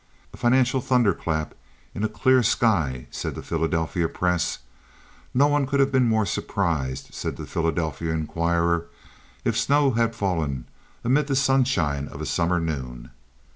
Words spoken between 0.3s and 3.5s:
"A financial thunderclap in a clear sky," said the